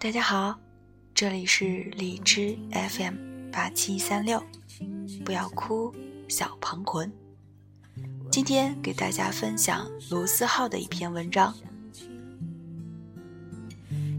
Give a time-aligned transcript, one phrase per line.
[0.00, 0.56] 大家好，
[1.12, 3.16] 这里是荔枝 FM
[3.50, 4.40] 八七三六，
[5.24, 5.92] 不要哭，
[6.28, 7.12] 小庞魂。
[8.30, 11.52] 今天给大家分享卢思浩的一篇文章。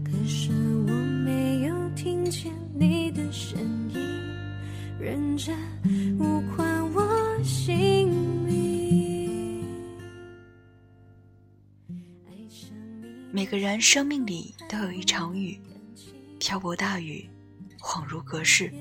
[0.04, 0.50] 可是
[0.86, 0.92] 我
[1.24, 3.98] 没有听见你的声音，
[5.00, 5.56] 认真
[6.18, 9.64] 无关我心里。
[13.32, 15.58] 每个人生命里都有一场雨，
[16.40, 17.28] 瓢泼大雨，
[17.78, 18.72] 恍如隔世。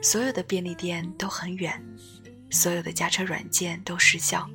[0.00, 1.80] 所有的便利店都很远。
[2.50, 4.50] 所有的驾车软件都失效，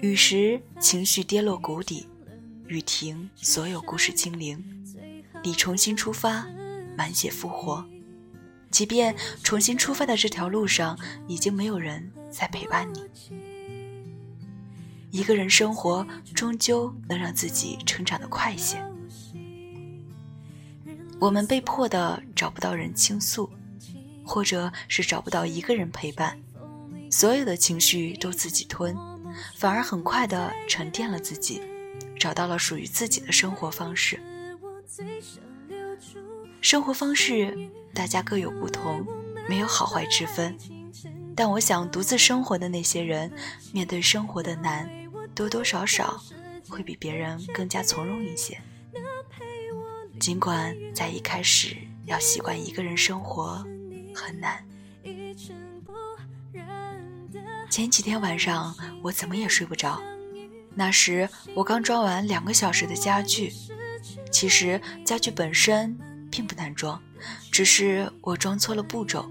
[0.00, 2.06] 雨时情绪跌落谷底，
[2.68, 4.62] 雨停，所有故事清零，
[5.42, 6.46] 你重新出发，
[6.96, 7.84] 满血复活。
[8.70, 10.96] 即便重新出发的这条路上
[11.26, 13.08] 已经没有人在陪伴你，
[15.10, 18.80] 一个人生活终究能让自己成长的快些。
[21.20, 23.50] 我们被迫的找不到人倾诉，
[24.24, 26.38] 或者是找不到一个人陪伴。
[27.10, 28.96] 所有的情绪都自己吞，
[29.56, 31.62] 反而很快的沉淀了自己，
[32.18, 34.20] 找到了属于自己的生活方式。
[36.60, 37.56] 生活方式
[37.94, 39.06] 大家各有不同，
[39.48, 40.56] 没有好坏之分。
[41.36, 43.32] 但我想，独自生活的那些人，
[43.72, 44.88] 面对生活的难，
[45.34, 46.20] 多多少少
[46.68, 48.60] 会比别人更加从容一些。
[50.18, 51.76] 尽管在一开始
[52.06, 53.64] 要习惯一个人生活
[54.14, 54.64] 很难。
[57.70, 60.00] 前几天晚上我怎么也睡不着，
[60.74, 63.52] 那时我刚装完两个小时的家具，
[64.30, 65.98] 其实家具本身
[66.30, 67.02] 并不难装，
[67.50, 69.28] 只是我装错了步骤，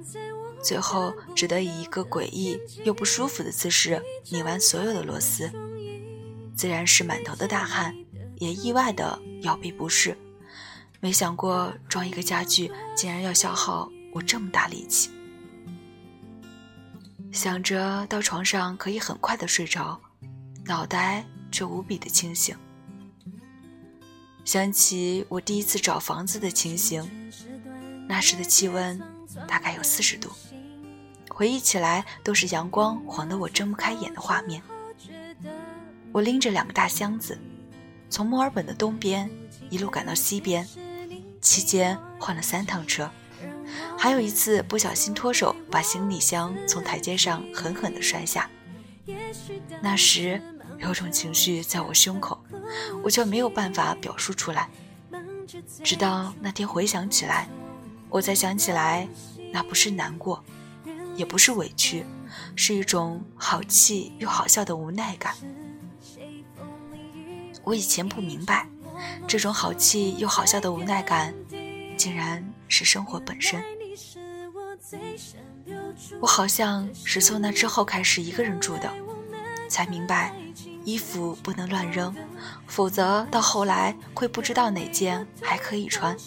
[0.61, 5.49] 最后只得以一个诡异又不舒服的姿势拧完所有的螺丝，
[6.53, 7.95] 自然是满头的大汗，
[8.35, 10.17] 也意外的腰背不适，
[11.03, 15.11] 没想过装一个家具竟然要消耗我这么大力气。
[17.29, 19.99] 想着到床上可以很快的睡着，
[20.63, 22.55] 脑袋却无比的清醒。
[24.45, 27.05] 想起我第一次找房子的情形，
[28.07, 28.97] 那时的气温
[29.45, 30.29] 大概有四十度，
[31.29, 34.63] 回忆起来都是阳光晃得我睁不开眼的画面。
[36.13, 37.37] 我拎着两个大箱子，
[38.09, 39.29] 从墨尔本的东边
[39.69, 40.65] 一路赶到西边，
[41.43, 43.11] 期间换了三趟车。
[43.97, 48.49] 还有一次不小心脱手，把行李箱从台阶上狠狠地摔下。
[49.81, 50.41] 那时
[50.79, 52.43] 有种情绪在我胸口，
[53.03, 54.69] 我却没有办法表述出来。
[55.83, 57.47] 直到那天回想起来，
[58.09, 59.07] 我才想起来，
[59.51, 60.43] 那不是难过，
[61.15, 62.05] 也不是委屈，
[62.55, 65.35] 是一种好气又好笑的无奈感。
[67.63, 68.67] 我以前不明白，
[69.27, 71.33] 这种好气又好笑的无奈感，
[71.97, 72.43] 竟然。
[72.69, 73.63] 是生活本身。
[76.19, 78.91] 我好像是从那之后开始一个人住的，
[79.69, 80.33] 才明白
[80.83, 82.15] 衣服不能乱扔，
[82.65, 86.17] 否则到后来会不知道哪件还可以穿。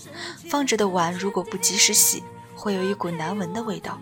[0.48, 2.22] 放着的碗如果不及时洗，
[2.54, 3.98] 会有一股难闻的味道。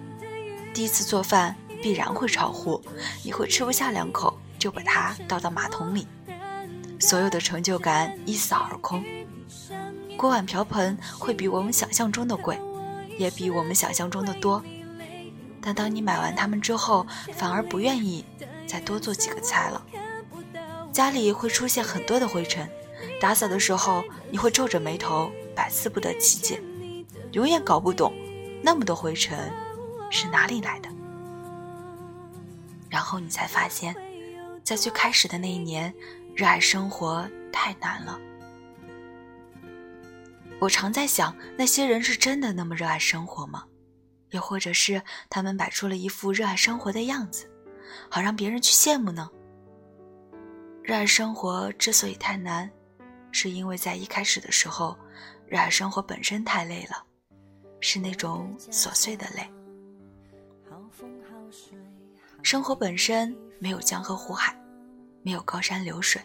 [0.74, 2.78] 第一次做饭必然会炒糊，
[3.22, 6.06] 你会吃不下两口就把它倒到马桶里，
[7.04, 9.04] 所有的成就感一扫而空。
[10.16, 12.58] 锅碗瓢盆会比我们想象中的贵，
[13.18, 14.64] 也比我们想象中的多。
[15.60, 18.24] 但当你买完它们之后，反而不愿意
[18.66, 19.84] 再多做几个菜了。
[20.92, 22.66] 家里会出现很多的灰尘，
[23.20, 26.62] 打扫的时候你会皱着眉头，百思不得其解，
[27.32, 28.14] 永远搞不懂
[28.62, 29.52] 那么多灰尘
[30.10, 30.88] 是哪里来的。
[32.88, 33.94] 然后你才发现，
[34.62, 35.92] 在最开始的那一年，
[36.34, 38.18] 热爱生活太难了。
[40.60, 43.64] 我常在想，那些人是真的那么热爱生活吗？
[44.30, 45.00] 又或者是
[45.30, 47.48] 他们摆出了一副热爱生活的样子，
[48.10, 49.30] 好让别人去羡慕呢？
[50.82, 52.68] 热爱生活之所以太难，
[53.30, 54.96] 是因为在一开始的时候，
[55.46, 57.04] 热爱生活本身太累了，
[57.80, 59.48] 是那种琐碎的累。
[62.42, 64.54] 生活本身没有江河湖海，
[65.24, 66.22] 没有高山流水，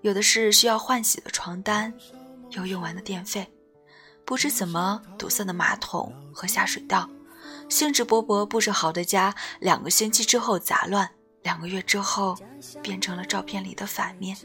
[0.00, 1.94] 有的是需要换洗的床单，
[2.50, 3.48] 又用完的电费。
[4.24, 7.08] 不知怎么堵塞的马桶和下水道，
[7.68, 11.08] 兴致勃勃布置好的家，两个星期之后杂乱，
[11.42, 12.36] 两个月之后
[12.82, 14.36] 变成了照片里的反面。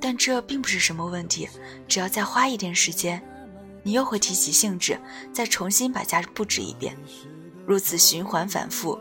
[0.00, 1.48] 但这并不是什么问题，
[1.88, 3.22] 只要再花一点时间，
[3.82, 5.00] 你又会提起兴致，
[5.32, 6.94] 再重新把家布置一遍，
[7.66, 8.98] 如此循环反复，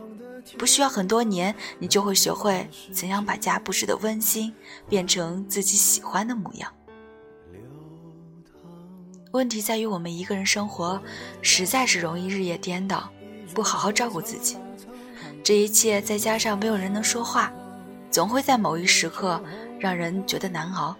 [0.57, 4.53] 不需要很多年，你就会学会怎样把家布置的温馨，
[4.87, 6.71] 变成自己喜欢的模样。
[9.31, 11.01] 问题在于我们一个人生活，
[11.41, 13.09] 实在是容易日夜颠倒，
[13.53, 14.57] 不好好照顾自己。
[15.43, 17.53] 这一切再加上没有人能说话，
[18.09, 19.41] 总会在某一时刻
[19.79, 20.95] 让人觉得难熬。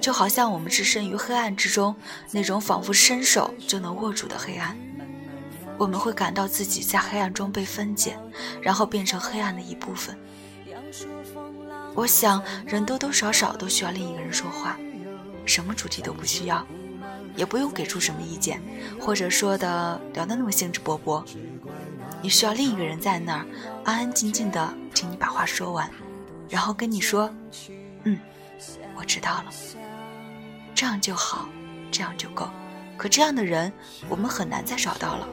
[0.00, 1.94] 就好像我们置身于黑暗之中，
[2.30, 4.76] 那种仿佛伸手就能握住的黑暗，
[5.78, 8.18] 我们会感到自己在黑暗中被分解，
[8.60, 10.16] 然后变成黑暗的一部分。
[11.94, 14.78] 我想，人多多少少都需要另一个人说话，
[15.44, 16.66] 什么主题都不需要。
[17.34, 18.62] 也不用给出什么意见，
[18.98, 21.22] 或者说的聊得那么兴致勃勃。
[22.22, 23.46] 你需要另一个人在那儿
[23.84, 25.90] 安安静静的听你把话说完，
[26.48, 27.30] 然后跟你说
[28.04, 28.18] ：“嗯，
[28.96, 29.52] 我知道了。”
[30.74, 31.46] 这样就好，
[31.90, 32.48] 这样就够。
[32.96, 33.70] 可这样的人，
[34.08, 35.28] 我们很难再找到了。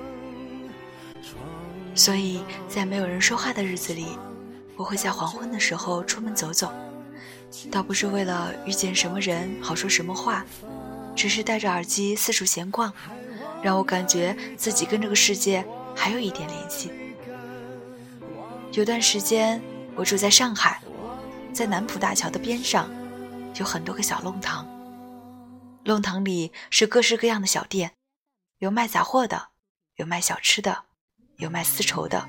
[1.95, 4.07] 所以在没有人说话的日子里，
[4.75, 6.72] 我会在黄昏的时候出门走走，
[7.72, 10.45] 倒不是为了遇见什么人好说什么话。
[11.16, 12.92] 只是戴着耳机四处闲逛，
[13.62, 15.63] 让我感觉自己跟这个世界
[15.95, 16.92] 还有一点联系。
[18.72, 19.62] 有段时间
[19.96, 20.81] 我住在上海，
[21.54, 22.89] 在南浦大桥的边上，
[23.57, 24.68] 有很多个小弄堂，
[25.84, 27.92] 弄堂里是各式各样的小店，
[28.57, 29.50] 有卖杂货的，
[29.98, 30.86] 有卖小吃的，
[31.38, 32.28] 有卖丝绸的。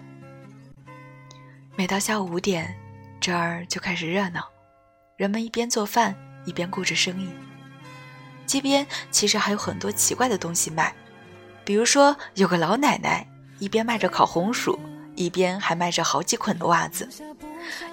[1.76, 2.74] 每到下午五点，
[3.20, 4.48] 这儿就开始热闹，
[5.16, 6.14] 人们一边做饭
[6.44, 7.28] 一边顾着生意。
[8.46, 10.94] 街边其实还有很多奇怪的东西卖，
[11.64, 13.26] 比如说有个老奶奶
[13.58, 14.78] 一边卖着烤红薯，
[15.16, 17.08] 一边还卖着好几捆的袜子。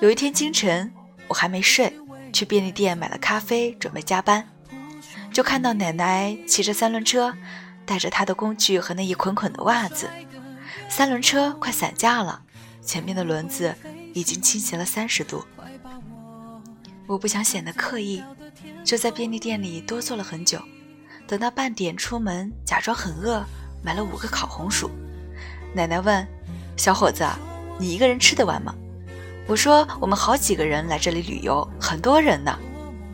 [0.02, 0.94] 有一天清晨，
[1.28, 1.92] 我还没睡，
[2.34, 4.48] 去便利店买了咖啡，准备加班，
[5.31, 7.34] 就看到奶奶骑着三轮车，
[7.86, 10.10] 带着她的工具和那一捆捆的袜子。
[10.91, 12.43] 三轮车快散架了，
[12.81, 13.73] 前面的轮子
[14.13, 15.41] 已经倾斜了三十度。
[17.07, 18.21] 我不想显得刻意。
[18.83, 20.61] 就在便利店里多坐了很久，
[21.25, 23.41] 等到半点出门，假装很饿，
[23.81, 24.91] 买了五个烤红薯。
[25.73, 26.27] 奶奶问
[26.75, 27.25] ：“小伙子，
[27.79, 28.75] 你一个人吃得完吗？”
[29.47, 32.59] 我说：“我们好几个人来这里旅游，很多人呢。”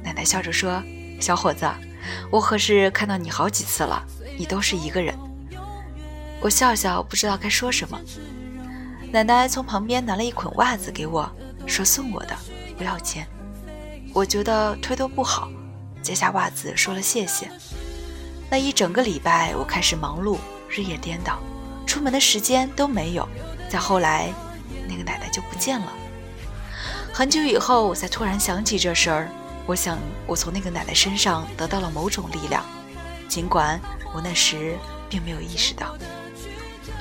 [0.03, 0.81] 奶奶笑着说
[1.21, 1.69] ：“小伙子，
[2.31, 4.03] 我可是看到你好几次了，
[4.35, 5.13] 你都是一个人。”
[6.47, 7.99] 我笑笑，不知道该说什么。
[9.11, 11.29] 奶奶从旁边拿了一捆袜子给我，
[11.65, 12.33] 说送我的，
[12.77, 13.27] 不要钱。
[14.13, 15.49] 我觉得推脱不好，
[16.01, 17.51] 接下袜子说了谢谢。
[18.49, 20.37] 那一整个礼拜，我开始忙碌，
[20.69, 21.37] 日夜颠倒，
[21.85, 23.27] 出门的时间都没有。
[23.69, 24.33] 再后来，
[24.87, 25.91] 那个奶奶就不见了。
[27.11, 29.29] 很久以后，我才突然想起这事儿。
[29.65, 32.63] 我想，我从那个奶奶身上得到了某种力量，
[33.27, 33.77] 尽管
[34.13, 34.77] 我那时
[35.09, 35.93] 并没有意识到。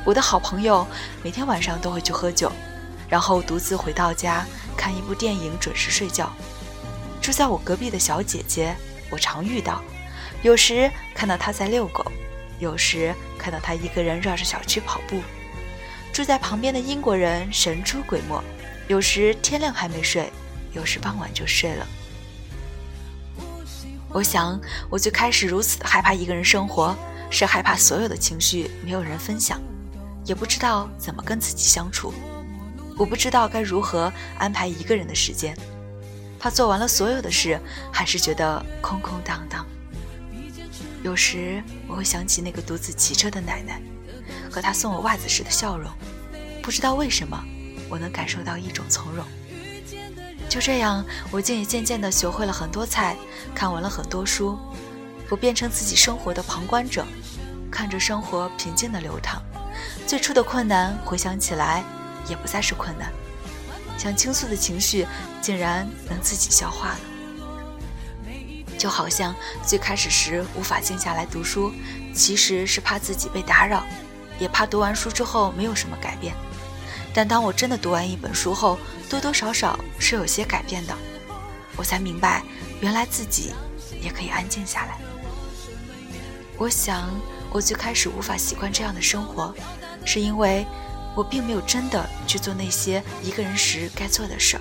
[0.04, 0.86] 我的好朋友
[1.22, 2.50] 每天晚上都会去喝酒，
[3.08, 4.46] 然后独自回到家
[4.76, 6.32] 看一部电影，准时睡觉。
[7.20, 8.76] 住在我隔壁的小姐姐，
[9.10, 9.82] 我常遇到，
[10.42, 12.04] 有时看到她在遛狗，
[12.60, 15.20] 有时看到她一个人绕着小区跑步。
[16.12, 18.40] 住在旁边的英国人神出鬼没，
[18.88, 20.32] 有时天亮还没睡，
[20.72, 21.86] 有时傍晚就睡了。
[24.10, 26.96] 我想，我最开始如此害怕一个人生活，
[27.28, 29.60] 是害怕所有的情绪没有人分享，
[30.26, 32.12] 也不知道怎么跟自己相处，
[32.98, 35.56] 我不知道该如何安排一个人的时间。
[36.38, 37.58] 他做完了所有的事，
[37.92, 39.64] 还是觉得空空荡荡。
[41.02, 43.80] 有时我会想起那个独自骑车的奶奶，
[44.50, 45.90] 和她送我袜子时的笑容。
[46.60, 47.40] 不知道为什么，
[47.88, 49.24] 我能感受到一种从容。
[50.48, 53.16] 就这样，我竟也渐渐地学会了很多菜，
[53.54, 54.58] 看完了很多书。
[55.28, 57.04] 我变成自己生活的旁观者，
[57.70, 59.40] 看着生活平静的流淌。
[60.06, 61.82] 最初的困难，回想起来
[62.28, 63.12] 也不再是困难。
[63.98, 65.04] 想倾诉的情绪，
[65.40, 66.98] 竟然能自己消化了。
[68.78, 69.34] 就好像
[69.64, 71.72] 最开始时无法静下来读书，
[72.14, 73.84] 其实是怕自己被打扰，
[74.38, 76.34] 也怕读完书之后没有什么改变。
[77.12, 80.94] 但当我真的读完一本书后，多多少少是有些改变的。
[81.74, 82.44] 我才明白，
[82.80, 83.52] 原来自己
[84.00, 84.98] 也可以安静下来。
[86.58, 87.10] 我想，
[87.50, 89.54] 我最开始无法习惯这样的生活，
[90.06, 90.64] 是因为。
[91.16, 94.60] 我并没有真的去做那些一个人时该做的事儿，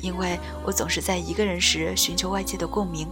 [0.00, 3.08] 因为我总是在一个人时寻求外界的共鸣，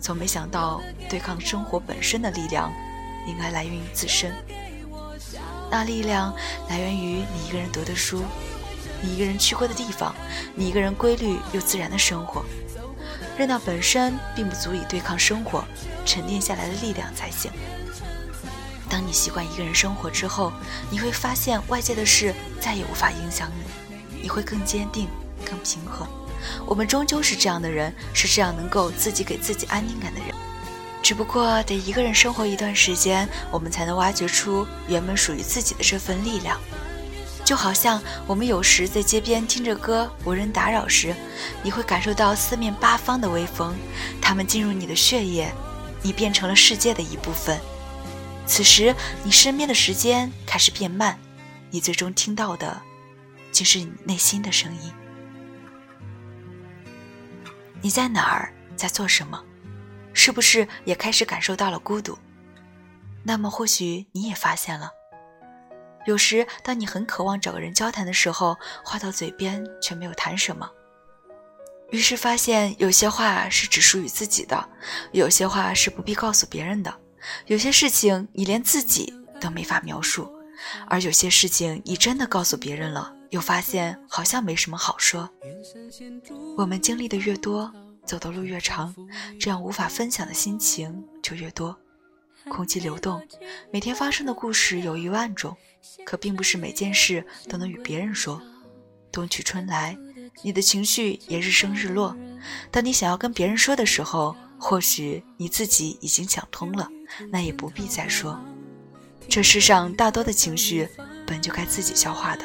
[0.00, 0.80] 从没想到
[1.10, 2.72] 对抗生活本身的力量
[3.26, 4.32] 应该来源于自身。
[5.68, 6.32] 那力量
[6.68, 8.22] 来源于你一个人读的书，
[9.02, 10.14] 你一个人去过的地方，
[10.54, 12.44] 你一个人规律又自然的生活。
[13.36, 15.64] 热闹本身并不足以对抗生活
[16.06, 17.50] 沉淀下来的力量才行。
[18.94, 20.52] 当你习惯一个人生活之后，
[20.88, 25.08] 你会发现外界的事再也无法影响你，你会更坚定、
[25.44, 26.06] 更平和。
[26.64, 30.28] 我们终究是这样的人，是这样能够自己给自己安定感的人。
[31.02, 36.56] 只不过得一个人生活一段时间，我们才能挖掘出原本属于自己的这份力量。
[37.44, 41.12] 就好像我们有时在街边听着歌，无人打扰时，
[41.64, 43.74] 你会感受到四面八方的微风，
[44.22, 45.52] 它们进入你的血液，
[46.00, 47.58] 你变成了世界的一部分。
[48.46, 51.18] 此时，你身边的时间开始变慢，
[51.70, 52.80] 你最终听到的，
[53.50, 54.92] 竟是你内心的声音。
[57.80, 59.42] 你在哪儿，在做什么？
[60.12, 62.16] 是不是也开始感受到了孤独？
[63.24, 64.90] 那么，或许你也发现了。
[66.06, 70.70] 有时，当你很渴望找个人交谈的时候，话到嘴边却没有谈什么。
[71.90, 74.68] 于是发现，有些话是只属于自己的，
[75.12, 76.94] 有些话是不必告诉别人的，
[77.46, 80.30] 有些事情你连自己都没法描述，
[80.86, 85.28] 而有些事情你真的告诉别人了，又发现好像没什么好说。
[86.56, 87.72] 我们经历的越多，
[88.04, 88.94] 走的路越长，
[89.38, 91.76] 这样无法分享的心情就越多。
[92.48, 93.26] 空气流动，
[93.72, 95.56] 每天发生的故事有一万种。
[96.06, 98.40] 可并不是每件事都能与别人说。
[99.12, 99.96] 冬去春来，
[100.42, 102.16] 你的情绪也日升日落。
[102.70, 106.88] 当你想要跟别人说的时候，或许你自己已经想通了，
[107.30, 108.38] 那也不必再说。
[109.28, 110.88] 这世上大多的情绪
[111.26, 112.44] 本就该自己消化的，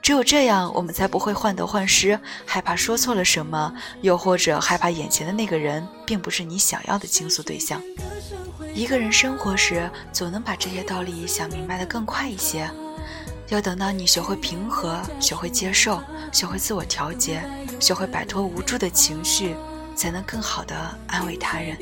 [0.00, 7.82] 只有这样，我们才不会患得患失，害怕说错了什么，又或者害怕眼前的那个人并不是你想要的倾诉对象。
[8.74, 12.70] 一个人生活时，总能把这些道理想明白的更快一些。
[13.48, 17.42] 要等到你学会平和，学会接受，学会自我调节，
[17.80, 19.54] 学会摆脱无助的情绪，
[19.96, 21.78] 才能更好的安慰他人。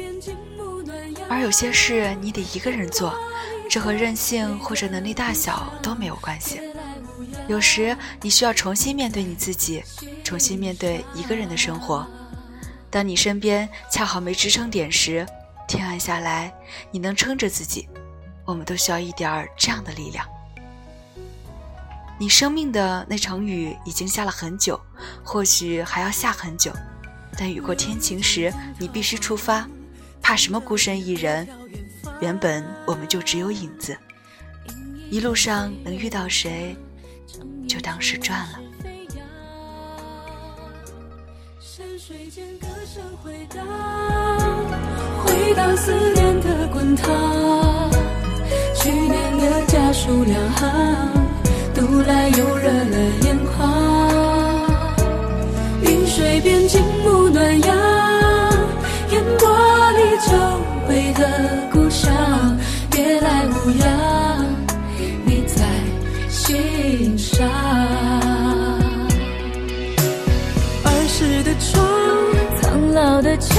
[1.28, 3.14] 而有些事你得一个人做，
[3.68, 6.60] 这和任性或者能力大小都没有关系。
[7.48, 9.82] 有时你需要重新面对你自己，
[10.22, 12.06] 重新面对一个人的生活。
[12.90, 15.26] 当你身边恰好没支撑点时，
[15.66, 16.52] 天暗下来，
[16.90, 17.88] 你能撑着自己，
[18.44, 20.26] 我们都需要一点儿这样的力量。
[22.16, 24.80] 你生命的那场雨已经下了很久，
[25.24, 26.72] 或许还要下很久，
[27.36, 29.68] 但雨过天晴时，你必须出发。
[30.24, 31.46] 怕什么孤身一人？
[32.18, 33.94] 原本我们就只有影子，
[35.10, 36.74] 一路上能遇到谁，
[37.68, 38.58] 就当是赚了。
[41.98, 43.46] 水间歌声回
[45.54, 47.90] 到思念的滚烫，
[48.74, 51.12] 去年的家书两行，
[51.74, 54.64] 读来又热了眼眶。
[55.82, 57.76] 云水边静沐暖阳，
[59.10, 59.53] 烟波
[60.18, 60.30] 久
[60.88, 62.12] 违的故乡，
[62.90, 64.47] 别来无恙，
[65.25, 65.64] 你在
[66.28, 67.49] 心上。
[70.85, 71.85] 儿时的窗，
[72.61, 73.54] 苍老的家，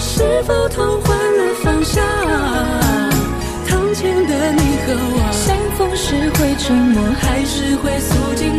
[0.00, 1.16] 是否同换？
[1.16, 2.02] 了方向，
[3.68, 8.51] 堂前的你和我，相逢时会沉默，还是会诉尽